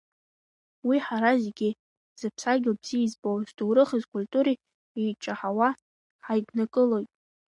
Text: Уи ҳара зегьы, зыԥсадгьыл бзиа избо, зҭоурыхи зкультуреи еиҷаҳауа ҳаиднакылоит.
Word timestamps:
Уи 0.87 0.97
ҳара 1.05 1.31
зегьы, 1.43 1.69
зыԥсадгьыл 2.19 2.75
бзиа 2.81 3.03
избо, 3.05 3.29
зҭоурыхи 3.47 4.01
зкультуреи 4.03 4.61
еиҷаҳауа 5.01 5.69
ҳаиднакылоит. 6.25 7.09